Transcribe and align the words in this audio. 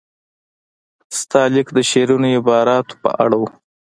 ستا 1.19 1.41
لیک 1.53 1.67
د 1.75 1.79
شیرینو 1.89 2.27
عباراتو 2.39 2.99
په 3.03 3.09
اړه. 3.23 3.41